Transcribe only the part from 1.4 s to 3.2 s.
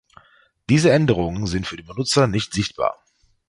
sind für den Benutzer nicht sichtbar.